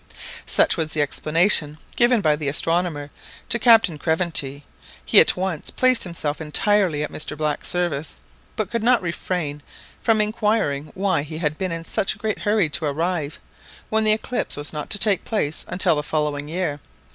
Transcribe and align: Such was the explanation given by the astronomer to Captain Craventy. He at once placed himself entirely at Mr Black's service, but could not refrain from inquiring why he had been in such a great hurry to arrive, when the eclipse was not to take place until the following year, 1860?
Such 0.47 0.77
was 0.77 0.93
the 0.93 1.01
explanation 1.03 1.77
given 1.95 2.21
by 2.21 2.35
the 2.35 2.47
astronomer 2.47 3.11
to 3.49 3.59
Captain 3.59 3.99
Craventy. 3.99 4.63
He 5.05 5.19
at 5.19 5.37
once 5.37 5.69
placed 5.69 6.05
himself 6.05 6.41
entirely 6.41 7.03
at 7.03 7.11
Mr 7.11 7.37
Black's 7.37 7.67
service, 7.67 8.19
but 8.55 8.71
could 8.71 8.81
not 8.81 9.03
refrain 9.03 9.61
from 10.01 10.19
inquiring 10.19 10.91
why 10.95 11.21
he 11.21 11.37
had 11.37 11.55
been 11.55 11.71
in 11.71 11.85
such 11.85 12.15
a 12.15 12.17
great 12.17 12.39
hurry 12.39 12.67
to 12.69 12.85
arrive, 12.85 13.39
when 13.91 14.03
the 14.03 14.11
eclipse 14.13 14.57
was 14.57 14.73
not 14.73 14.89
to 14.89 14.97
take 14.97 15.23
place 15.23 15.65
until 15.67 15.95
the 15.95 16.01
following 16.01 16.47
year, 16.47 16.81
1860? 16.81 16.91